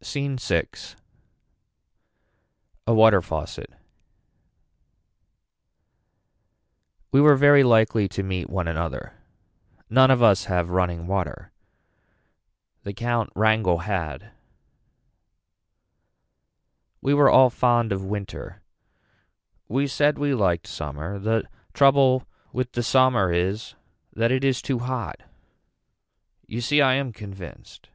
[0.00, 0.64] SCENE VI.
[2.86, 3.68] A water faucet.
[7.12, 9.12] We were very likely to meet one another.
[9.90, 11.52] None of us have running water.
[12.84, 14.30] The count Rangle had.
[17.02, 18.62] We were all fond of winter.
[19.68, 21.18] We said we liked summer.
[21.18, 23.74] The trouble with the summer is
[24.14, 25.20] that it is too hot.
[26.46, 27.90] You see I am convinced.